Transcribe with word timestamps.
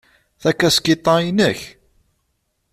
Takaskiṭ-a 0.41 1.15
inek? 1.29 1.59